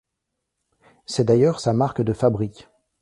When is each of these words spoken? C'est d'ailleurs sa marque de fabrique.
C'est 1.05 1.25
d'ailleurs 1.25 1.59
sa 1.59 1.73
marque 1.73 2.01
de 2.01 2.13
fabrique. 2.13 2.67